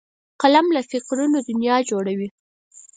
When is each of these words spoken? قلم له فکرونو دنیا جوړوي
قلم 0.41 0.65
له 0.75 0.81
فکرونو 0.91 1.37
دنیا 1.49 1.75
جوړوي 1.89 2.27